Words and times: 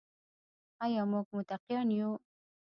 آیا 0.83 1.03
موږ 1.11 1.25
متقیان 1.37 1.87
یو؟ 1.97 2.11